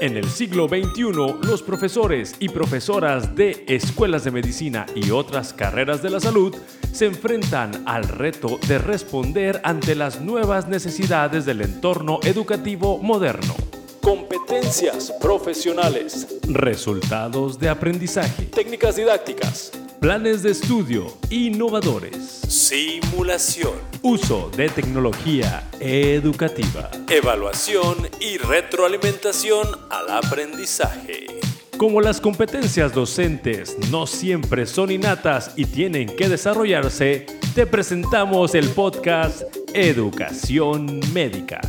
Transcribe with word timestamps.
En 0.00 0.16
el 0.16 0.28
siglo 0.28 0.68
XXI, 0.68 1.02
los 1.46 1.62
profesores 1.62 2.34
y 2.40 2.48
profesoras 2.48 3.34
de 3.34 3.64
escuelas 3.68 4.24
de 4.24 4.32
medicina 4.32 4.86
y 4.94 5.10
otras 5.10 5.52
carreras 5.52 6.02
de 6.02 6.10
la 6.10 6.20
salud 6.20 6.54
se 6.92 7.06
enfrentan 7.06 7.84
al 7.86 8.04
reto 8.04 8.58
de 8.66 8.78
responder 8.78 9.60
ante 9.64 9.94
las 9.94 10.20
nuevas 10.20 10.68
necesidades 10.68 11.44
del 11.44 11.62
entorno 11.62 12.18
educativo 12.24 12.98
moderno. 12.98 13.54
Competencias 14.00 15.12
profesionales. 15.20 16.38
Resultados 16.48 17.58
de 17.58 17.68
aprendizaje. 17.68 18.46
Técnicas 18.46 18.96
didácticas. 18.96 19.72
Planes 20.00 20.42
de 20.42 20.50
estudio 20.50 21.06
innovadores. 21.30 22.16
Simulación. 22.48 23.93
Uso 24.06 24.50
de 24.54 24.68
tecnología 24.68 25.66
educativa. 25.80 26.90
Evaluación 27.08 27.96
y 28.20 28.36
retroalimentación 28.36 29.66
al 29.88 30.10
aprendizaje. 30.10 31.40
Como 31.78 32.02
las 32.02 32.20
competencias 32.20 32.92
docentes 32.92 33.78
no 33.90 34.06
siempre 34.06 34.66
son 34.66 34.90
innatas 34.90 35.54
y 35.56 35.64
tienen 35.64 36.14
que 36.14 36.28
desarrollarse, 36.28 37.24
te 37.54 37.66
presentamos 37.66 38.54
el 38.54 38.68
podcast 38.68 39.44
Educación 39.72 41.00
Médica. 41.14 41.62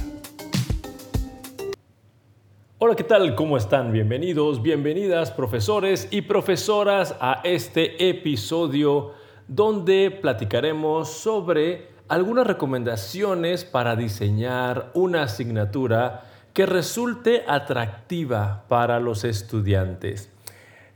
Hola, 2.80 2.98
¿qué 2.98 3.06
tal? 3.06 3.34
¿Cómo 3.36 3.56
están? 3.56 3.94
Bienvenidos, 3.94 4.62
bienvenidas 4.62 5.32
profesores 5.32 6.10
y 6.12 6.24
profesoras 6.24 7.16
a 7.22 7.40
este 7.46 8.10
episodio 8.10 9.14
donde 9.48 10.12
platicaremos 10.12 11.10
sobre 11.14 11.95
algunas 12.08 12.46
recomendaciones 12.46 13.66
para 13.66 13.96
diseñar 13.96 14.92
una 14.94 15.24
asignatura 15.24 16.26
que 16.54 16.66
resulte 16.66 17.44
atractiva 17.48 18.66
para 18.68 19.00
los 19.00 19.24
estudiantes. 19.24 20.30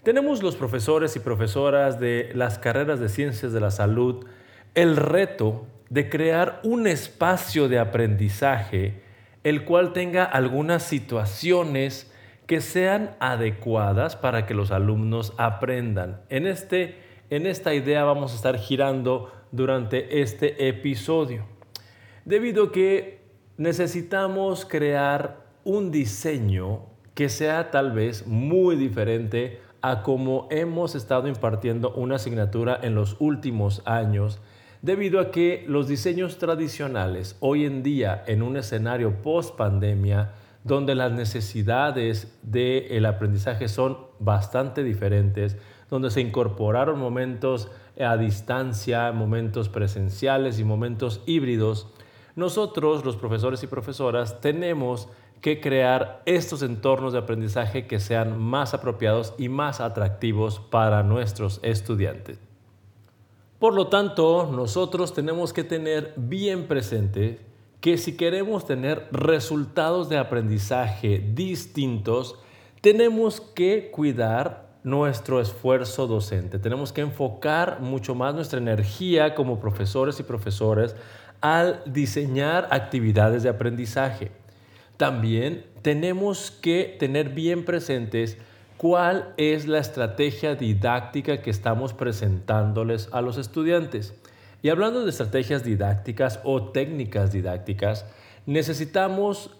Tenemos 0.03 0.41
los 0.41 0.55
profesores 0.55 1.15
y 1.15 1.19
profesoras 1.19 1.99
de 1.99 2.31
las 2.33 2.57
carreras 2.57 2.99
de 2.99 3.09
ciencias 3.09 3.51
de 3.51 3.59
la 3.59 3.71
salud 3.71 4.25
el 4.75 4.95
reto 4.95 5.67
de 5.89 6.09
crear 6.09 6.61
un 6.63 6.87
espacio 6.87 7.67
de 7.67 7.79
aprendizaje 7.79 9.01
el 9.43 9.65
cual 9.65 9.93
tenga 9.93 10.23
algunas 10.23 10.83
situaciones 10.83 12.11
que 12.45 12.61
sean 12.61 13.15
adecuadas 13.19 14.15
para 14.15 14.45
que 14.45 14.53
los 14.53 14.71
alumnos 14.71 15.33
aprendan. 15.37 16.21
En, 16.29 16.47
este, 16.47 16.97
en 17.29 17.45
esta 17.45 17.73
idea 17.73 18.03
vamos 18.03 18.31
a 18.31 18.35
estar 18.35 18.57
girando 18.57 19.31
durante 19.51 20.21
este 20.21 20.67
episodio, 20.67 21.45
debido 22.25 22.65
a 22.65 22.71
que 22.71 23.21
necesitamos 23.57 24.65
crear 24.65 25.45
un 25.63 25.91
diseño 25.91 26.81
que 27.13 27.29
sea 27.29 27.71
tal 27.71 27.91
vez 27.91 28.25
muy 28.27 28.75
diferente 28.75 29.59
a 29.81 30.03
como 30.03 30.47
hemos 30.51 30.95
estado 30.95 31.27
impartiendo 31.27 31.93
una 31.93 32.15
asignatura 32.15 32.79
en 32.81 32.95
los 32.95 33.17
últimos 33.19 33.81
años 33.85 34.39
debido 34.81 35.19
a 35.19 35.31
que 35.31 35.65
los 35.67 35.87
diseños 35.87 36.37
tradicionales 36.37 37.35
hoy 37.41 37.65
en 37.65 37.83
día 37.83 38.23
en 38.27 38.41
un 38.41 38.55
escenario 38.55 39.21
post 39.21 39.55
pandemia 39.57 40.33
donde 40.63 40.95
las 40.95 41.11
necesidades 41.11 42.37
del 42.43 43.05
aprendizaje 43.05 43.67
son 43.67 43.97
bastante 44.19 44.83
diferentes, 44.83 45.57
donde 45.89 46.11
se 46.11 46.21
incorporaron 46.21 46.99
momentos 46.99 47.71
a 47.99 48.17
distancia, 48.17 49.11
momentos 49.11 49.69
presenciales 49.69 50.59
y 50.59 50.63
momentos 50.63 51.21
híbridos, 51.25 51.87
nosotros, 52.35 53.03
los 53.03 53.17
profesores 53.17 53.63
y 53.63 53.67
profesoras, 53.67 54.39
tenemos 54.39 55.09
que 55.41 55.61
crear 55.61 56.21
estos 56.25 56.61
entornos 56.61 57.13
de 57.13 57.19
aprendizaje 57.19 57.87
que 57.87 57.99
sean 57.99 58.39
más 58.39 58.73
apropiados 58.73 59.33
y 59.37 59.49
más 59.49 59.79
atractivos 59.79 60.59
para 60.59 61.03
nuestros 61.03 61.59
estudiantes. 61.63 62.39
Por 63.57 63.73
lo 63.73 63.87
tanto, 63.87 64.49
nosotros 64.51 65.13
tenemos 65.13 65.51
que 65.51 65.65
tener 65.65 66.13
bien 66.15 66.67
presente 66.67 67.39
que 67.81 67.97
si 67.97 68.15
queremos 68.15 68.65
tener 68.65 69.07
resultados 69.11 70.09
de 70.09 70.17
aprendizaje 70.17 71.19
distintos, 71.33 72.39
tenemos 72.81 73.41
que 73.41 73.91
cuidar 73.91 74.68
nuestro 74.89 75.39
esfuerzo 75.39 76.07
docente. 76.07 76.59
Tenemos 76.59 76.91
que 76.91 77.01
enfocar 77.01 77.79
mucho 77.81 78.15
más 78.15 78.33
nuestra 78.33 78.59
energía 78.59 79.35
como 79.35 79.59
profesores 79.59 80.19
y 80.19 80.23
profesores 80.23 80.95
al 81.41 81.81
diseñar 81.85 82.67
actividades 82.71 83.43
de 83.43 83.49
aprendizaje. 83.49 84.31
También 84.97 85.65
tenemos 85.81 86.51
que 86.51 86.95
tener 86.99 87.29
bien 87.29 87.63
presentes 87.63 88.37
cuál 88.77 89.33
es 89.37 89.67
la 89.67 89.79
estrategia 89.79 90.55
didáctica 90.55 91.41
que 91.41 91.49
estamos 91.49 91.93
presentándoles 91.93 93.09
a 93.11 93.21
los 93.21 93.37
estudiantes. 93.37 94.13
Y 94.61 94.69
hablando 94.69 95.03
de 95.03 95.09
estrategias 95.09 95.63
didácticas 95.63 96.41
o 96.43 96.71
técnicas 96.71 97.31
didácticas, 97.31 98.05
necesitamos 98.45 99.51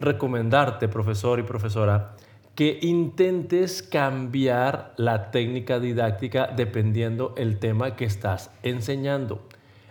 recomendarte, 0.00 0.88
profesor 0.88 1.38
y 1.38 1.42
profesora, 1.42 2.14
que 2.58 2.80
intentes 2.82 3.84
cambiar 3.84 4.92
la 4.96 5.30
técnica 5.30 5.78
didáctica 5.78 6.48
dependiendo 6.48 7.32
el 7.36 7.60
tema 7.60 7.94
que 7.94 8.04
estás 8.04 8.50
enseñando. 8.64 9.46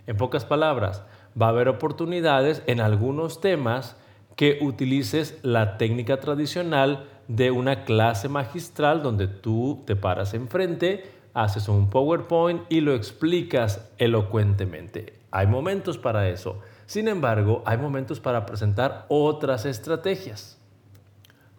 En 0.06 0.18
pocas 0.18 0.44
palabras, 0.44 1.02
va 1.42 1.46
a 1.46 1.50
haber 1.52 1.70
oportunidades 1.70 2.62
en 2.68 2.82
algunos 2.82 3.40
temas 3.40 3.96
que 4.36 4.60
utilices 4.60 5.40
la 5.44 5.78
técnica 5.78 6.20
tradicional 6.20 7.08
de 7.30 7.52
una 7.52 7.86
clase 7.86 8.28
magistral 8.28 9.02
donde 9.02 9.30
tú 9.30 9.84
te 9.88 9.96
paras 9.96 10.34
enfrente, 10.34 11.10
haces 11.34 11.70
un 11.70 11.90
PowerPoint 11.90 12.64
y 12.68 12.82
lo 12.82 12.94
explicas 12.96 13.90
elocuentemente. 13.98 15.14
Hay 15.32 15.48
momentos 15.48 15.98
para 15.98 16.28
eso. 16.28 16.60
Sin 16.86 17.08
embargo, 17.08 17.64
hay 17.66 17.78
momentos 17.78 18.20
para 18.20 18.46
presentar 18.46 19.06
otras 19.08 19.64
estrategias, 19.66 20.58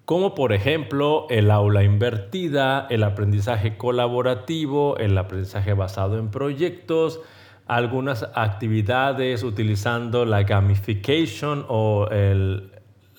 como 0.09 0.35
por 0.35 0.55
ejemplo 0.55 1.27
el 1.29 1.51
aula 1.51 1.85
invertida, 1.85 2.87
el 2.89 3.03
aprendizaje 3.03 3.77
colaborativo, 3.77 4.97
el 4.97 5.19
aprendizaje 5.19 5.75
basado 5.75 6.19
en 6.19 6.31
proyectos, 6.31 7.21
algunas 7.67 8.27
actividades 8.35 9.43
utilizando 9.43 10.25
la 10.25 10.45
gamification 10.45 11.67
o 11.69 12.09
el 12.11 12.73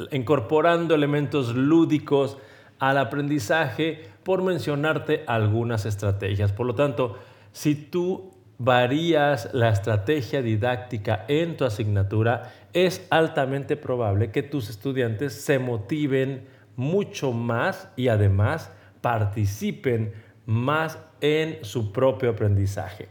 incorporando 0.09 0.95
elementos 0.95 1.55
lúdicos 1.55 2.39
al 2.79 2.97
aprendizaje, 2.97 4.09
por 4.23 4.41
mencionarte 4.41 5.23
algunas 5.27 5.85
estrategias. 5.85 6.53
Por 6.53 6.66
lo 6.66 6.73
tanto, 6.73 7.19
si 7.51 7.75
tú 7.75 8.31
varías 8.57 9.53
la 9.53 9.69
estrategia 9.69 10.41
didáctica 10.41 11.23
en 11.27 11.56
tu 11.56 11.66
asignatura, 11.66 12.51
es 12.73 13.06
altamente 13.11 13.77
probable 13.77 14.31
que 14.31 14.41
tus 14.41 14.71
estudiantes 14.71 15.39
se 15.39 15.59
motiven 15.59 16.57
mucho 16.79 17.34
más 17.34 17.90
y 17.97 18.07
además 18.07 18.72
participen 19.01 20.13
más 20.45 20.97
en 21.19 21.59
su 21.66 21.91
propio 21.91 22.29
aprendizaje. 22.29 23.09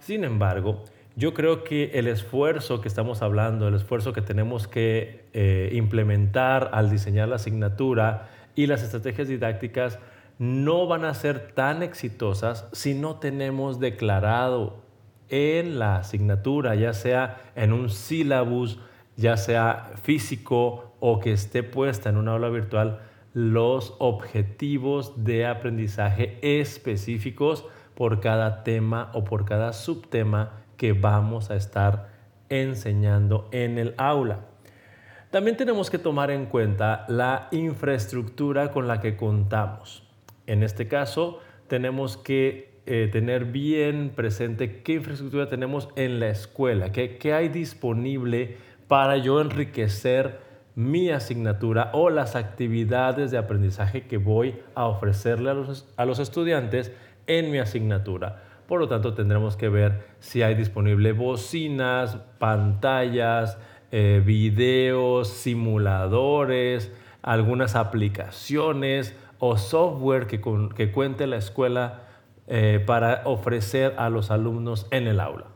Sin 0.00 0.24
embargo, 0.24 0.82
yo 1.14 1.32
creo 1.32 1.62
que 1.62 1.92
el 1.94 2.08
esfuerzo 2.08 2.80
que 2.80 2.88
estamos 2.88 3.22
hablando, 3.22 3.68
el 3.68 3.76
esfuerzo 3.76 4.12
que 4.12 4.20
tenemos 4.20 4.66
que 4.66 5.26
eh, 5.32 5.70
implementar 5.74 6.70
al 6.72 6.90
diseñar 6.90 7.28
la 7.28 7.36
asignatura 7.36 8.30
y 8.56 8.66
las 8.66 8.82
estrategias 8.82 9.28
didácticas 9.28 10.00
no 10.40 10.88
van 10.88 11.04
a 11.04 11.14
ser 11.14 11.52
tan 11.52 11.84
exitosas 11.84 12.66
si 12.72 12.94
no 12.94 13.20
tenemos 13.20 13.78
declarado 13.78 14.82
en 15.28 15.78
la 15.78 15.98
asignatura, 15.98 16.74
ya 16.74 16.92
sea 16.92 17.40
en 17.54 17.72
un 17.72 17.90
sílabus, 17.90 18.80
ya 19.16 19.36
sea 19.36 19.92
físico 20.02 20.94
o 21.06 21.20
que 21.20 21.32
esté 21.32 21.62
puesta 21.62 22.08
en 22.08 22.16
una 22.16 22.32
aula 22.32 22.48
virtual, 22.48 23.00
los 23.34 23.96
objetivos 23.98 25.24
de 25.24 25.44
aprendizaje 25.44 26.38
específicos 26.40 27.66
por 27.94 28.20
cada 28.20 28.62
tema 28.62 29.10
o 29.12 29.24
por 29.24 29.44
cada 29.44 29.72
subtema 29.72 30.62
que 30.76 30.92
vamos 30.92 31.50
a 31.50 31.56
estar 31.56 32.08
enseñando 32.48 33.48
en 33.52 33.78
el 33.78 33.94
aula. 33.98 34.46
También 35.30 35.56
tenemos 35.56 35.90
que 35.90 35.98
tomar 35.98 36.30
en 36.30 36.46
cuenta 36.46 37.04
la 37.08 37.48
infraestructura 37.50 38.70
con 38.70 38.86
la 38.86 39.00
que 39.00 39.16
contamos. 39.16 40.08
En 40.46 40.62
este 40.62 40.86
caso, 40.86 41.40
tenemos 41.66 42.16
que 42.16 42.78
eh, 42.86 43.08
tener 43.10 43.46
bien 43.46 44.12
presente 44.14 44.82
qué 44.82 44.94
infraestructura 44.94 45.48
tenemos 45.48 45.88
en 45.96 46.20
la 46.20 46.28
escuela, 46.28 46.92
qué, 46.92 47.16
qué 47.16 47.32
hay 47.32 47.48
disponible 47.48 48.58
para 48.86 49.16
yo 49.16 49.40
enriquecer 49.40 50.43
mi 50.74 51.10
asignatura 51.10 51.90
o 51.92 52.10
las 52.10 52.36
actividades 52.36 53.30
de 53.30 53.38
aprendizaje 53.38 54.06
que 54.06 54.16
voy 54.16 54.56
a 54.74 54.86
ofrecerle 54.86 55.50
a 55.50 55.54
los, 55.54 55.86
a 55.96 56.04
los 56.04 56.18
estudiantes 56.18 56.92
en 57.26 57.50
mi 57.50 57.58
asignatura. 57.58 58.42
Por 58.66 58.80
lo 58.80 58.88
tanto, 58.88 59.14
tendremos 59.14 59.56
que 59.56 59.68
ver 59.68 60.06
si 60.20 60.42
hay 60.42 60.54
disponible 60.54 61.12
bocinas, 61.12 62.16
pantallas, 62.38 63.58
eh, 63.92 64.22
videos, 64.24 65.28
simuladores, 65.28 66.90
algunas 67.22 67.76
aplicaciones 67.76 69.14
o 69.38 69.56
software 69.56 70.26
que, 70.26 70.40
que 70.74 70.90
cuente 70.90 71.26
la 71.26 71.36
escuela 71.36 72.02
eh, 72.46 72.82
para 72.84 73.22
ofrecer 73.24 73.94
a 73.96 74.08
los 74.08 74.30
alumnos 74.30 74.86
en 74.90 75.06
el 75.06 75.20
aula. 75.20 75.53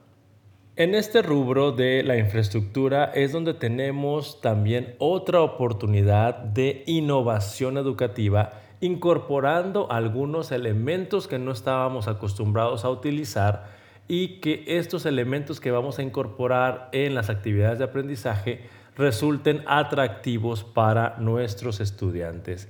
En 0.78 0.94
este 0.94 1.22
rubro 1.22 1.72
de 1.72 2.04
la 2.04 2.18
infraestructura 2.18 3.06
es 3.06 3.32
donde 3.32 3.52
tenemos 3.52 4.40
también 4.40 4.94
otra 4.98 5.40
oportunidad 5.40 6.36
de 6.36 6.84
innovación 6.86 7.78
educativa 7.78 8.52
incorporando 8.80 9.90
algunos 9.90 10.52
elementos 10.52 11.26
que 11.26 11.40
no 11.40 11.50
estábamos 11.50 12.06
acostumbrados 12.06 12.84
a 12.84 12.90
utilizar 12.90 13.72
y 14.06 14.38
que 14.38 14.62
estos 14.68 15.04
elementos 15.04 15.58
que 15.58 15.72
vamos 15.72 15.98
a 15.98 16.04
incorporar 16.04 16.90
en 16.92 17.16
las 17.16 17.28
actividades 17.28 17.80
de 17.80 17.84
aprendizaje 17.86 18.60
resulten 18.96 19.64
atractivos 19.66 20.62
para 20.62 21.16
nuestros 21.18 21.80
estudiantes. 21.80 22.68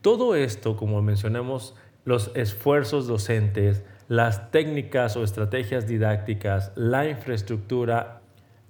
Todo 0.00 0.34
esto, 0.34 0.76
como 0.76 1.00
mencionamos, 1.02 1.76
los 2.04 2.32
esfuerzos 2.34 3.06
docentes, 3.06 3.84
las 4.08 4.50
técnicas 4.50 5.16
o 5.16 5.24
estrategias 5.24 5.86
didácticas, 5.86 6.72
la 6.74 7.08
infraestructura 7.08 8.20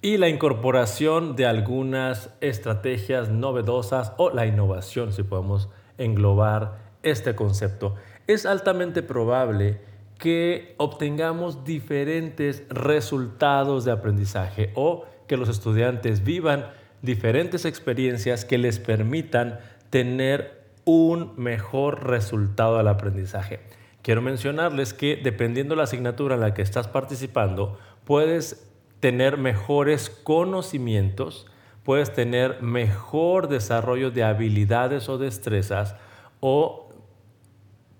y 0.03 0.19
la 0.19 0.29
incorporación 0.29 1.35
de 1.35 1.47
algunas 1.47 2.31
estrategias 2.41 3.31
novedosas 3.31 4.13
o 4.19 4.31
la 4.31 4.47
innovación, 4.47 5.13
si 5.13 5.23
podemos 5.23 5.69
englobar 5.99 6.79
este 7.03 7.35
concepto. 7.35 7.95
Es 8.27 8.47
altamente 8.47 9.03
probable 9.03 9.81
que 10.19 10.75
obtengamos 10.79 11.65
diferentes 11.65 12.65
resultados 12.69 13.85
de 13.85 13.93
aprendizaje 13.93 14.73
o 14.75 15.05
que 15.27 15.37
los 15.37 15.49
estudiantes 15.49 16.23
vivan 16.23 16.67
diferentes 17.03 17.65
experiencias 17.65 18.45
que 18.45 18.59
les 18.59 18.79
permitan 18.79 19.59
tener 19.91 20.65
un 20.85 21.33
mejor 21.37 22.07
resultado 22.07 22.79
del 22.79 22.89
aprendizaje. 22.89 23.61
Quiero 24.05 24.21
mencionarles 24.21 24.93
que 24.93 25.17
dependiendo 25.17 25.73
de 25.73 25.79
la 25.79 25.85
asignatura 25.85 26.35
en 26.35 26.43
la 26.43 26.53
que 26.53 26.61
estás 26.61 26.89
participando, 26.89 27.79
puedes 28.05 28.71
tener 29.01 29.39
mejores 29.39 30.11
conocimientos, 30.11 31.47
puedes 31.85 32.12
tener 32.12 32.61
mejor 32.61 33.49
desarrollo 33.49 34.11
de 34.11 34.23
habilidades 34.23 35.09
o 35.09 35.17
destrezas 35.17 35.97
o 36.41 36.91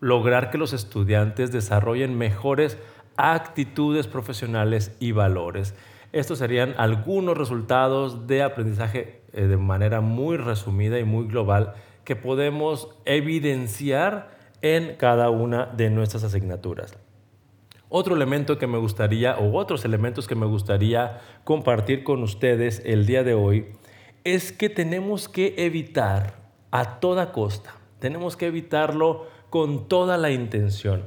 lograr 0.01 0.51
que 0.51 0.59
los 0.59 0.75
estudiantes 0.75 1.53
desarrollen 1.53 2.19
mejores 2.19 2.77
actitudes 3.17 4.07
profesionales 4.07 4.95
y 5.00 5.12
valores. 5.12 5.75
Estos 6.12 6.39
serían 6.39 6.75
algunos 6.77 7.39
resultados 7.39 8.27
de 8.27 8.43
aprendizaje 8.43 9.23
eh, 9.33 9.47
de 9.47 9.57
manera 9.57 10.03
muy 10.03 10.37
resumida 10.37 10.99
y 10.99 11.05
muy 11.05 11.29
global 11.29 11.73
que 12.05 12.15
podemos 12.15 12.91
evidenciar 13.07 14.34
en 14.64 14.96
cada 14.96 15.28
una 15.28 15.66
de 15.66 15.90
nuestras 15.90 16.25
asignaturas. 16.25 16.96
Otro 17.90 18.16
elemento 18.16 18.56
que 18.56 18.66
me 18.66 18.78
gustaría, 18.78 19.37
o 19.37 19.58
otros 19.58 19.84
elementos 19.84 20.26
que 20.26 20.34
me 20.34 20.46
gustaría 20.46 21.20
compartir 21.44 22.02
con 22.02 22.22
ustedes 22.22 22.81
el 22.87 23.05
día 23.05 23.22
de 23.25 23.34
hoy, 23.34 23.66
es 24.25 24.52
que 24.52 24.70
tenemos 24.70 25.28
que 25.28 25.55
evitar 25.58 26.37
a 26.70 26.99
toda 26.99 27.31
costa, 27.31 27.75
tenemos 27.99 28.38
que 28.38 28.46
evitarlo 28.46 29.26
con 29.50 29.87
toda 29.87 30.16
la 30.16 30.31
intención 30.31 31.05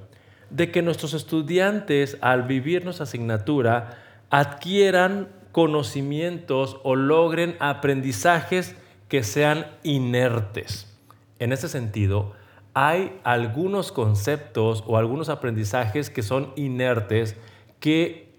de 0.52 0.70
que 0.72 0.84
nuestros 0.84 1.16
estudiantes 1.16 2.20
al 2.22 2.44
vivir 2.44 2.86
nuestra 2.86 3.06
asignatura 3.06 3.98
adquieran 4.30 5.30
conocimientos 5.52 6.80
o 6.84 6.96
logren 6.96 7.56
aprendizajes 7.60 8.76
que 9.10 9.24
sean 9.24 9.66
inertes. 9.82 10.96
En 11.40 11.52
ese 11.52 11.68
sentido, 11.70 12.34
hay 12.80 13.20
algunos 13.24 13.92
conceptos 13.92 14.84
o 14.86 14.98
algunos 14.98 15.30
aprendizajes 15.30 16.12
que 16.12 16.22
son 16.22 16.54
inertes 16.56 17.36
que 17.80 18.36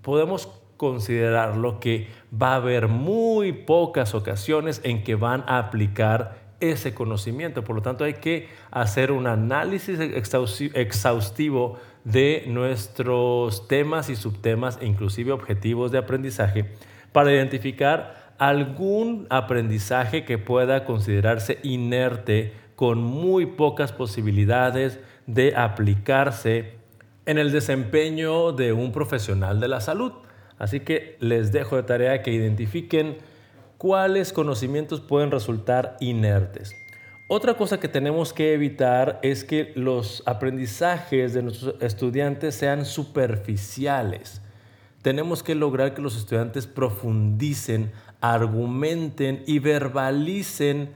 podemos 0.00 0.48
considerarlo 0.78 1.78
que 1.78 2.08
va 2.32 2.52
a 2.52 2.56
haber 2.56 2.88
muy 2.88 3.52
pocas 3.52 4.14
ocasiones 4.14 4.80
en 4.82 5.04
que 5.04 5.14
van 5.14 5.44
a 5.46 5.58
aplicar 5.58 6.38
ese 6.60 6.94
conocimiento. 6.94 7.64
Por 7.64 7.76
lo 7.76 7.82
tanto, 7.82 8.04
hay 8.04 8.14
que 8.14 8.48
hacer 8.70 9.12
un 9.12 9.26
análisis 9.26 10.00
exhaustivo 10.00 11.78
de 12.04 12.44
nuestros 12.46 13.68
temas 13.68 14.08
y 14.08 14.16
subtemas 14.16 14.78
inclusive 14.80 15.32
objetivos 15.32 15.92
de 15.92 15.98
aprendizaje 15.98 16.72
para 17.12 17.30
identificar 17.30 18.32
algún 18.38 19.26
aprendizaje 19.28 20.24
que 20.24 20.38
pueda 20.38 20.86
considerarse 20.86 21.58
inerte 21.62 22.64
con 22.76 23.02
muy 23.02 23.46
pocas 23.46 23.92
posibilidades 23.92 25.00
de 25.26 25.56
aplicarse 25.56 26.74
en 27.24 27.38
el 27.38 27.50
desempeño 27.50 28.52
de 28.52 28.72
un 28.72 28.92
profesional 28.92 29.58
de 29.60 29.68
la 29.68 29.80
salud. 29.80 30.12
Así 30.58 30.80
que 30.80 31.16
les 31.20 31.52
dejo 31.52 31.76
de 31.76 31.82
tarea 31.82 32.22
que 32.22 32.32
identifiquen 32.32 33.18
cuáles 33.78 34.32
conocimientos 34.32 35.00
pueden 35.00 35.30
resultar 35.30 35.96
inertes. 36.00 36.72
Otra 37.28 37.54
cosa 37.54 37.80
que 37.80 37.88
tenemos 37.88 38.32
que 38.32 38.54
evitar 38.54 39.18
es 39.22 39.42
que 39.42 39.72
los 39.74 40.22
aprendizajes 40.26 41.34
de 41.34 41.42
nuestros 41.42 41.74
estudiantes 41.80 42.54
sean 42.54 42.84
superficiales. 42.84 44.40
Tenemos 45.02 45.42
que 45.42 45.56
lograr 45.56 45.92
que 45.94 46.02
los 46.02 46.16
estudiantes 46.16 46.66
profundicen 46.68 47.90
argumenten 48.20 49.42
y 49.46 49.58
verbalicen 49.58 50.90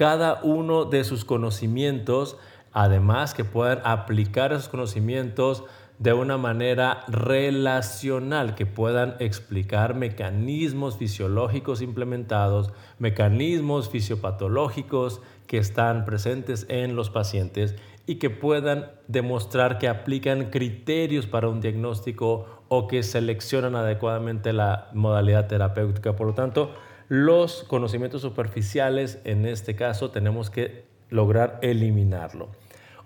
cada 0.00 0.40
uno 0.42 0.86
de 0.86 1.04
sus 1.04 1.26
conocimientos, 1.26 2.38
además 2.72 3.34
que 3.34 3.44
puedan 3.44 3.82
aplicar 3.84 4.50
esos 4.50 4.70
conocimientos 4.70 5.64
de 5.98 6.14
una 6.14 6.38
manera 6.38 7.04
relacional, 7.06 8.54
que 8.54 8.64
puedan 8.64 9.16
explicar 9.18 9.94
mecanismos 9.94 10.96
fisiológicos 10.96 11.82
implementados, 11.82 12.72
mecanismos 12.98 13.90
fisiopatológicos 13.90 15.20
que 15.46 15.58
están 15.58 16.06
presentes 16.06 16.64
en 16.70 16.96
los 16.96 17.10
pacientes 17.10 17.74
y 18.06 18.14
que 18.14 18.30
puedan 18.30 18.92
demostrar 19.06 19.76
que 19.76 19.88
aplican 19.88 20.46
criterios 20.46 21.26
para 21.26 21.48
un 21.48 21.60
diagnóstico 21.60 22.46
o 22.68 22.88
que 22.88 23.02
seleccionan 23.02 23.76
adecuadamente 23.76 24.54
la 24.54 24.88
modalidad 24.94 25.46
terapéutica. 25.46 26.16
Por 26.16 26.28
lo 26.28 26.32
tanto, 26.32 26.70
los 27.10 27.64
conocimientos 27.64 28.22
superficiales, 28.22 29.18
en 29.24 29.44
este 29.44 29.74
caso, 29.74 30.12
tenemos 30.12 30.48
que 30.48 30.84
lograr 31.08 31.58
eliminarlo. 31.60 32.50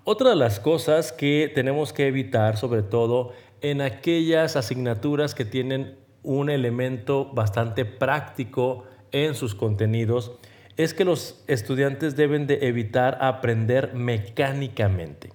Otra 0.05 0.29
de 0.29 0.37
las 0.37 0.61
cosas 0.61 1.11
que 1.11 1.51
tenemos 1.55 1.95
que 1.95 2.07
evitar, 2.07 2.59
sobre 2.59 2.83
todo 2.83 3.33
en 3.63 3.81
aquellas 3.81 4.57
asignaturas 4.57 5.35
que 5.35 5.47
tienen 5.47 5.97
un 6.23 6.51
elemento 6.51 7.31
bastante 7.33 7.87
práctico 7.87 8.85
en 9.11 9.35
sus 9.35 9.55
contenidos, 9.55 10.33
es 10.77 10.93
que 10.93 11.07
los 11.07 11.43
estudiantes 11.47 12.15
deben 12.15 12.47
de 12.47 12.59
evitar 12.69 13.17
aprender 13.23 13.95
mecánicamente. 13.95 15.31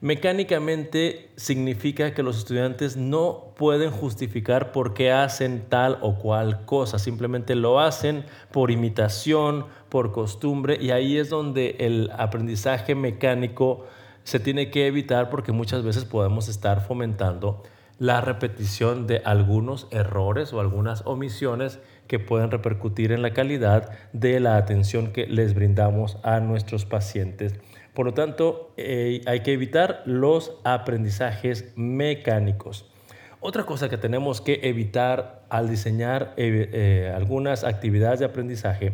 Mecánicamente 0.00 1.30
significa 1.36 2.12
que 2.12 2.22
los 2.22 2.36
estudiantes 2.36 2.98
no 2.98 3.54
pueden 3.56 3.90
justificar 3.90 4.70
por 4.70 4.92
qué 4.92 5.10
hacen 5.10 5.64
tal 5.70 5.98
o 6.02 6.18
cual 6.18 6.66
cosa, 6.66 6.98
simplemente 6.98 7.54
lo 7.54 7.80
hacen 7.80 8.24
por 8.52 8.70
imitación, 8.70 9.64
por 9.88 10.12
costumbre 10.12 10.76
y 10.78 10.90
ahí 10.90 11.16
es 11.16 11.30
donde 11.30 11.76
el 11.78 12.10
aprendizaje 12.18 12.94
mecánico 12.94 13.86
se 14.24 14.38
tiene 14.38 14.70
que 14.70 14.86
evitar 14.86 15.30
porque 15.30 15.52
muchas 15.52 15.82
veces 15.82 16.04
podemos 16.04 16.48
estar 16.48 16.86
fomentando 16.86 17.62
la 17.98 18.20
repetición 18.20 19.06
de 19.06 19.22
algunos 19.24 19.86
errores 19.90 20.52
o 20.52 20.60
algunas 20.60 21.06
omisiones 21.06 21.78
que 22.06 22.18
pueden 22.18 22.50
repercutir 22.50 23.12
en 23.12 23.22
la 23.22 23.32
calidad 23.32 23.90
de 24.12 24.40
la 24.40 24.56
atención 24.58 25.12
que 25.12 25.26
les 25.26 25.54
brindamos 25.54 26.18
a 26.22 26.40
nuestros 26.40 26.84
pacientes. 26.84 27.54
Por 27.96 28.04
lo 28.04 28.12
tanto, 28.12 28.74
eh, 28.76 29.22
hay 29.24 29.40
que 29.40 29.54
evitar 29.54 30.02
los 30.04 30.52
aprendizajes 30.64 31.72
mecánicos. 31.76 32.84
Otra 33.40 33.64
cosa 33.64 33.88
que 33.88 33.96
tenemos 33.96 34.42
que 34.42 34.60
evitar 34.64 35.46
al 35.48 35.70
diseñar 35.70 36.34
eh, 36.36 36.68
eh, 36.74 37.12
algunas 37.16 37.64
actividades 37.64 38.18
de 38.20 38.26
aprendizaje, 38.26 38.92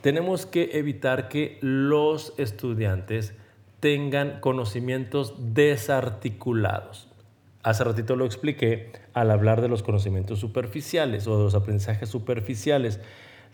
tenemos 0.00 0.46
que 0.46 0.78
evitar 0.78 1.28
que 1.28 1.58
los 1.60 2.32
estudiantes 2.38 3.34
tengan 3.80 4.38
conocimientos 4.38 5.34
desarticulados. 5.52 7.08
Hace 7.64 7.82
ratito 7.82 8.14
lo 8.14 8.26
expliqué 8.26 8.92
al 9.12 9.32
hablar 9.32 9.60
de 9.60 9.68
los 9.68 9.82
conocimientos 9.82 10.38
superficiales 10.38 11.26
o 11.26 11.36
de 11.36 11.42
los 11.42 11.56
aprendizajes 11.56 12.08
superficiales 12.08 13.00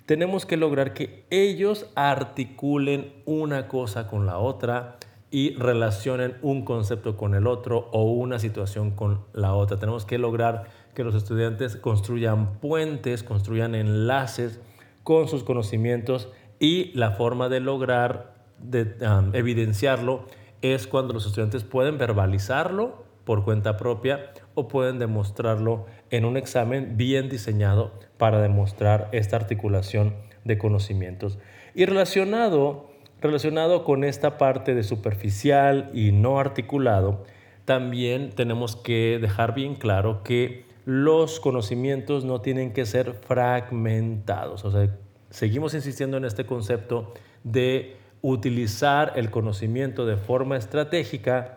tenemos 0.06 0.46
que 0.46 0.56
lograr 0.56 0.94
que 0.94 1.26
ellos 1.30 1.86
articulen 1.96 3.12
una 3.26 3.66
cosa 3.68 4.06
con 4.06 4.24
la 4.24 4.38
otra 4.38 4.98
y 5.32 5.54
relacionen 5.56 6.36
un 6.42 6.64
concepto 6.64 7.16
con 7.16 7.34
el 7.34 7.48
otro 7.48 7.88
o 7.92 8.04
una 8.04 8.38
situación 8.38 8.92
con 8.92 9.24
la 9.32 9.52
otra. 9.54 9.78
Tenemos 9.78 10.06
que 10.06 10.18
lograr 10.18 10.68
que 10.94 11.02
los 11.02 11.16
estudiantes 11.16 11.76
construyan 11.76 12.58
puentes, 12.60 13.24
construyan 13.24 13.74
enlaces 13.74 14.60
con 15.02 15.28
sus 15.28 15.42
conocimientos 15.42 16.28
y 16.60 16.92
la 16.94 17.10
forma 17.10 17.48
de 17.48 17.60
lograr 17.60 18.34
de, 18.58 18.96
evidenciarlo 19.32 20.24
es 20.62 20.86
cuando 20.86 21.12
los 21.12 21.26
estudiantes 21.26 21.64
pueden 21.64 21.98
verbalizarlo 21.98 23.04
por 23.24 23.44
cuenta 23.44 23.76
propia 23.76 24.32
o 24.56 24.66
pueden 24.66 24.98
demostrarlo 24.98 25.86
en 26.10 26.24
un 26.24 26.36
examen 26.36 26.96
bien 26.96 27.28
diseñado 27.28 27.92
para 28.16 28.40
demostrar 28.40 29.08
esta 29.12 29.36
articulación 29.36 30.14
de 30.44 30.58
conocimientos. 30.58 31.38
Y 31.74 31.84
relacionado, 31.84 32.90
relacionado 33.20 33.84
con 33.84 34.02
esta 34.02 34.38
parte 34.38 34.74
de 34.74 34.82
superficial 34.82 35.90
y 35.92 36.10
no 36.10 36.40
articulado, 36.40 37.24
también 37.66 38.30
tenemos 38.30 38.76
que 38.76 39.18
dejar 39.20 39.54
bien 39.54 39.74
claro 39.74 40.22
que 40.22 40.64
los 40.86 41.38
conocimientos 41.38 42.24
no 42.24 42.40
tienen 42.40 42.72
que 42.72 42.86
ser 42.86 43.12
fragmentados. 43.12 44.64
O 44.64 44.70
sea, 44.70 44.96
seguimos 45.30 45.74
insistiendo 45.74 46.16
en 46.16 46.24
este 46.24 46.46
concepto 46.46 47.12
de 47.44 47.96
utilizar 48.22 49.12
el 49.16 49.30
conocimiento 49.30 50.06
de 50.06 50.16
forma 50.16 50.56
estratégica 50.56 51.55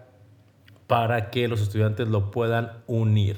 para 0.89 1.29
que 1.29 1.47
los 1.47 1.61
estudiantes 1.61 2.07
lo 2.07 2.31
puedan 2.31 2.71
unir. 2.87 3.37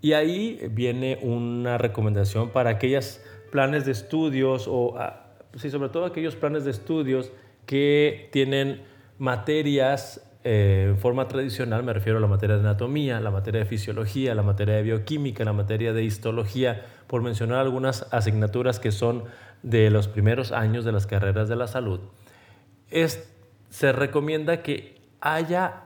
Y 0.00 0.12
ahí 0.12 0.60
viene 0.70 1.18
una 1.20 1.78
recomendación 1.78 2.50
para 2.50 2.70
aquellos 2.70 3.20
planes 3.50 3.84
de 3.84 3.90
estudios 3.90 4.68
o, 4.68 4.96
ah, 4.96 5.34
sí, 5.56 5.68
sobre 5.68 5.88
todo 5.88 6.04
aquellos 6.04 6.36
planes 6.36 6.64
de 6.64 6.70
estudios 6.70 7.32
que 7.66 8.28
tienen 8.30 8.84
materias 9.18 10.30
eh, 10.44 10.90
en 10.90 10.98
forma 10.98 11.26
tradicional, 11.26 11.82
me 11.82 11.92
refiero 11.92 12.18
a 12.18 12.20
la 12.20 12.28
materia 12.28 12.54
de 12.54 12.60
anatomía, 12.60 13.18
la 13.18 13.32
materia 13.32 13.62
de 13.62 13.66
fisiología, 13.66 14.32
la 14.36 14.44
materia 14.44 14.76
de 14.76 14.84
bioquímica, 14.84 15.44
la 15.44 15.52
materia 15.52 15.92
de 15.92 16.04
histología, 16.04 16.86
por 17.08 17.20
mencionar 17.20 17.58
algunas 17.58 18.06
asignaturas 18.12 18.78
que 18.78 18.92
son 18.92 19.24
de 19.64 19.90
los 19.90 20.06
primeros 20.06 20.52
años 20.52 20.84
de 20.84 20.92
las 20.92 21.08
carreras 21.08 21.48
de 21.48 21.56
la 21.56 21.66
salud. 21.66 21.98
Es, 22.92 23.28
se 23.70 23.90
recomienda 23.90 24.62
que 24.62 25.00
haya 25.20 25.85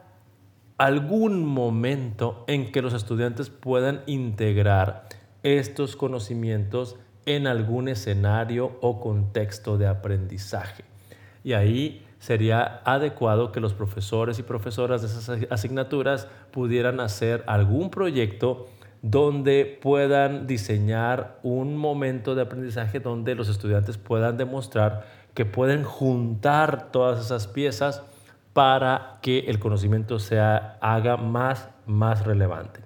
algún 0.80 1.44
momento 1.44 2.42
en 2.46 2.72
que 2.72 2.80
los 2.80 2.94
estudiantes 2.94 3.50
puedan 3.50 4.00
integrar 4.06 5.04
estos 5.42 5.94
conocimientos 5.94 6.96
en 7.26 7.46
algún 7.46 7.86
escenario 7.86 8.78
o 8.80 8.98
contexto 8.98 9.76
de 9.76 9.86
aprendizaje. 9.86 10.84
Y 11.44 11.52
ahí 11.52 12.06
sería 12.18 12.80
adecuado 12.86 13.52
que 13.52 13.60
los 13.60 13.74
profesores 13.74 14.38
y 14.38 14.42
profesoras 14.42 15.02
de 15.02 15.08
esas 15.08 15.28
asignaturas 15.50 16.28
pudieran 16.50 17.00
hacer 17.00 17.44
algún 17.46 17.90
proyecto 17.90 18.66
donde 19.02 19.78
puedan 19.82 20.46
diseñar 20.46 21.40
un 21.42 21.76
momento 21.76 22.34
de 22.34 22.40
aprendizaje 22.40 23.00
donde 23.00 23.34
los 23.34 23.50
estudiantes 23.50 23.98
puedan 23.98 24.38
demostrar 24.38 25.04
que 25.34 25.44
pueden 25.44 25.84
juntar 25.84 26.90
todas 26.90 27.22
esas 27.22 27.48
piezas 27.48 28.02
para 28.52 29.18
que 29.22 29.40
el 29.40 29.58
conocimiento 29.58 30.18
se 30.18 30.38
haga 30.40 31.16
más, 31.16 31.70
más 31.86 32.24
relevante. 32.24 32.80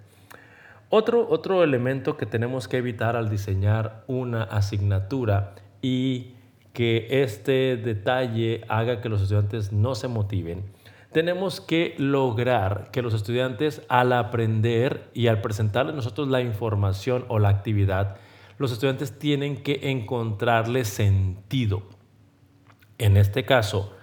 Otro, 0.90 1.26
otro 1.28 1.64
elemento 1.64 2.16
que 2.16 2.26
tenemos 2.26 2.68
que 2.68 2.76
evitar 2.76 3.16
al 3.16 3.28
diseñar 3.28 4.04
una 4.06 4.44
asignatura 4.44 5.54
y 5.82 6.34
que 6.72 7.06
este 7.22 7.76
detalle 7.76 8.64
haga 8.68 9.00
que 9.00 9.08
los 9.08 9.22
estudiantes 9.22 9.72
no 9.72 9.94
se 9.94 10.08
motiven, 10.08 10.64
tenemos 11.12 11.60
que 11.60 11.94
lograr 11.98 12.90
que 12.90 13.00
los 13.00 13.14
estudiantes 13.14 13.82
al 13.88 14.12
aprender 14.12 15.10
y 15.14 15.28
al 15.28 15.40
presentarles 15.40 15.94
nosotros 15.94 16.26
la 16.28 16.40
información 16.40 17.24
o 17.28 17.38
la 17.38 17.50
actividad, 17.50 18.16
los 18.58 18.72
estudiantes 18.72 19.18
tienen 19.18 19.62
que 19.62 19.90
encontrarle 19.90 20.84
sentido. 20.84 21.82
En 22.98 23.16
este 23.16 23.44
caso, 23.44 23.94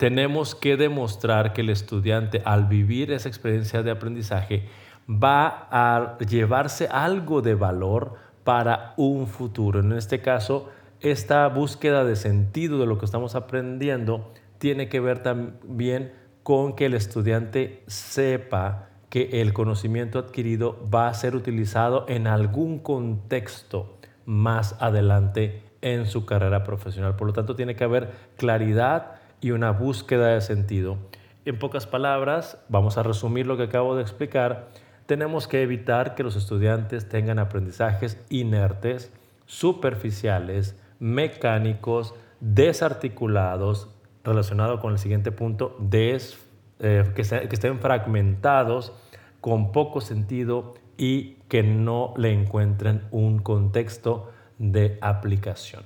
tenemos 0.00 0.54
que 0.54 0.78
demostrar 0.78 1.52
que 1.52 1.60
el 1.60 1.68
estudiante 1.68 2.40
al 2.46 2.64
vivir 2.64 3.12
esa 3.12 3.28
experiencia 3.28 3.82
de 3.82 3.90
aprendizaje 3.90 4.64
va 5.06 5.68
a 5.70 6.16
llevarse 6.20 6.88
algo 6.90 7.42
de 7.42 7.54
valor 7.54 8.14
para 8.42 8.94
un 8.96 9.26
futuro. 9.26 9.80
En 9.80 9.92
este 9.92 10.22
caso, 10.22 10.70
esta 11.00 11.46
búsqueda 11.48 12.06
de 12.06 12.16
sentido 12.16 12.78
de 12.78 12.86
lo 12.86 12.96
que 12.96 13.04
estamos 13.04 13.34
aprendiendo 13.34 14.32
tiene 14.56 14.88
que 14.88 15.00
ver 15.00 15.22
también 15.22 16.14
con 16.44 16.76
que 16.76 16.86
el 16.86 16.94
estudiante 16.94 17.82
sepa 17.86 18.88
que 19.10 19.42
el 19.42 19.52
conocimiento 19.52 20.18
adquirido 20.18 20.78
va 20.90 21.08
a 21.08 21.14
ser 21.14 21.36
utilizado 21.36 22.06
en 22.08 22.26
algún 22.26 22.78
contexto 22.78 23.98
más 24.24 24.76
adelante 24.80 25.62
en 25.82 26.06
su 26.06 26.24
carrera 26.24 26.64
profesional. 26.64 27.16
Por 27.16 27.26
lo 27.26 27.34
tanto, 27.34 27.54
tiene 27.54 27.76
que 27.76 27.84
haber 27.84 28.12
claridad 28.38 29.19
y 29.40 29.52
una 29.52 29.70
búsqueda 29.70 30.28
de 30.28 30.40
sentido. 30.40 30.98
En 31.44 31.58
pocas 31.58 31.86
palabras, 31.86 32.58
vamos 32.68 32.98
a 32.98 33.02
resumir 33.02 33.46
lo 33.46 33.56
que 33.56 33.64
acabo 33.64 33.96
de 33.96 34.02
explicar, 34.02 34.68
tenemos 35.06 35.48
que 35.48 35.62
evitar 35.62 36.14
que 36.14 36.22
los 36.22 36.36
estudiantes 36.36 37.08
tengan 37.08 37.38
aprendizajes 37.38 38.18
inertes, 38.28 39.12
superficiales, 39.46 40.78
mecánicos, 41.00 42.14
desarticulados, 42.40 43.88
relacionado 44.22 44.80
con 44.80 44.92
el 44.92 44.98
siguiente 44.98 45.32
punto, 45.32 45.76
eh, 45.90 47.12
que, 47.14 47.22
que 47.22 47.54
estén 47.54 47.80
fragmentados, 47.80 48.92
con 49.40 49.72
poco 49.72 50.00
sentido 50.00 50.74
y 50.96 51.36
que 51.48 51.62
no 51.62 52.12
le 52.16 52.32
encuentren 52.32 53.02
un 53.10 53.38
contexto 53.38 54.30
de 54.58 54.98
aplicación. 55.00 55.82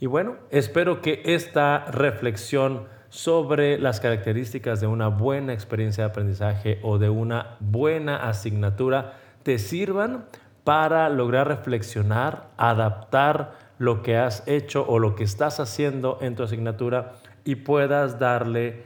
Y 0.00 0.06
bueno, 0.06 0.36
espero 0.50 1.02
que 1.02 1.20
esta 1.26 1.84
reflexión 1.90 2.86
sobre 3.10 3.78
las 3.78 4.00
características 4.00 4.80
de 4.80 4.86
una 4.86 5.08
buena 5.08 5.52
experiencia 5.52 6.04
de 6.04 6.10
aprendizaje 6.10 6.78
o 6.82 6.98
de 6.98 7.10
una 7.10 7.56
buena 7.60 8.28
asignatura 8.28 9.18
te 9.42 9.58
sirvan 9.58 10.24
para 10.64 11.08
lograr 11.10 11.48
reflexionar, 11.48 12.48
adaptar 12.56 13.52
lo 13.78 14.02
que 14.02 14.16
has 14.16 14.42
hecho 14.46 14.86
o 14.88 14.98
lo 14.98 15.14
que 15.16 15.24
estás 15.24 15.60
haciendo 15.60 16.18
en 16.22 16.34
tu 16.34 16.44
asignatura 16.44 17.16
y 17.44 17.56
puedas 17.56 18.18
darle 18.18 18.84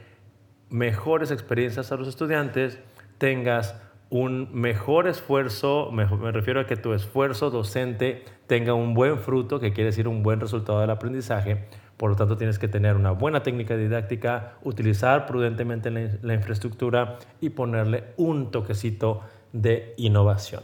mejores 0.69 1.31
experiencias 1.31 1.93
a 1.93 1.95
los 1.95 2.09
estudiantes, 2.09 2.79
tengas 3.19 3.75
un 4.09 4.49
mejor 4.53 5.07
esfuerzo, 5.07 5.89
me, 5.91 6.05
refiero 6.05 6.59
a 6.59 6.67
que 6.67 6.75
tu 6.75 6.93
esfuerzo 6.93 7.49
docente 7.49 8.23
tenga 8.47 8.73
un 8.73 8.93
buen 8.93 9.19
fruto, 9.19 9.59
que 9.59 9.73
quiere 9.73 9.89
decir 9.89 10.07
un 10.07 10.23
buen 10.23 10.39
resultado 10.39 10.79
del 10.79 10.89
aprendizaje. 10.89 11.65
Por 11.97 12.11
lo 12.11 12.15
tanto, 12.15 12.37
tienes 12.37 12.59
que 12.59 12.67
tener 12.67 12.95
una 12.95 13.11
buena 13.11 13.41
técnica 13.41 13.75
didáctica, 13.77 14.57
utilizar 14.63 15.25
prudentemente 15.25 15.89
la, 15.89 16.33
infraestructura 16.33 17.17
y 17.41 17.49
ponerle 17.49 18.03
un 18.17 18.51
toquecito 18.51 19.21
de 19.53 19.93
innovación. 19.97 20.63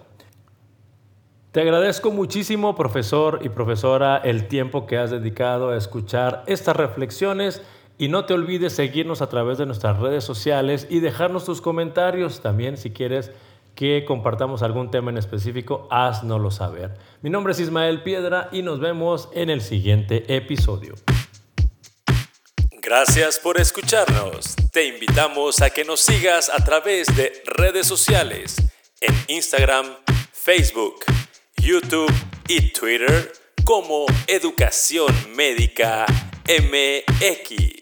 Te 1.51 1.61
agradezco 1.61 2.11
muchísimo, 2.11 2.75
profesor 2.75 3.39
y 3.43 3.49
profesora, 3.49 4.17
el 4.17 4.47
tiempo 4.47 4.85
que 4.85 4.97
has 4.97 5.11
dedicado 5.11 5.69
a 5.69 5.77
escuchar 5.77 6.43
estas 6.47 6.75
reflexiones 6.75 7.61
y 8.01 8.07
no 8.07 8.25
te 8.25 8.33
olvides 8.33 8.73
seguirnos 8.73 9.21
a 9.21 9.29
través 9.29 9.59
de 9.59 9.67
nuestras 9.67 9.99
redes 9.99 10.23
sociales 10.23 10.87
y 10.89 11.01
dejarnos 11.01 11.45
tus 11.45 11.61
comentarios 11.61 12.41
también 12.41 12.75
si 12.75 12.89
quieres 12.89 13.29
que 13.75 14.05
compartamos 14.05 14.63
algún 14.63 14.89
tema 14.89 15.11
en 15.11 15.19
específico, 15.19 15.87
haznoslo 15.91 16.49
saber. 16.49 16.97
Mi 17.21 17.29
nombre 17.29 17.53
es 17.53 17.59
Ismael 17.59 18.01
Piedra 18.01 18.49
y 18.51 18.63
nos 18.63 18.79
vemos 18.79 19.29
en 19.35 19.51
el 19.51 19.61
siguiente 19.61 20.35
episodio. 20.35 20.95
Gracias 22.81 23.37
por 23.37 23.61
escucharnos. 23.61 24.55
Te 24.71 24.87
invitamos 24.87 25.61
a 25.61 25.69
que 25.69 25.85
nos 25.85 25.99
sigas 25.99 26.49
a 26.49 26.65
través 26.65 27.05
de 27.15 27.31
redes 27.45 27.85
sociales 27.85 28.55
en 28.99 29.13
Instagram, 29.27 29.85
Facebook, 30.33 31.05
YouTube 31.55 32.11
y 32.47 32.73
Twitter 32.73 33.31
como 33.63 34.07
Educación 34.27 35.13
Médica 35.35 36.07
MX. 36.47 37.80